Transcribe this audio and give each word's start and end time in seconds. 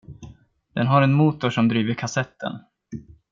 Den 0.73 0.87
har 0.87 1.01
en 1.01 1.13
motor 1.13 1.49
som 1.49 1.67
driver 1.67 1.93
kassetten. 1.93 2.59